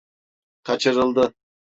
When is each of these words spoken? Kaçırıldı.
Kaçırıldı. 0.63 1.33